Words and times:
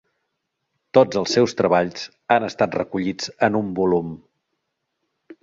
Tots 0.97 1.19
els 1.21 1.33
seus 1.37 1.53
treballs 1.59 2.07
han 2.37 2.47
estat 2.49 2.79
recollits 2.81 3.31
en 3.49 3.61
un 3.61 3.71
volum. 3.83 4.19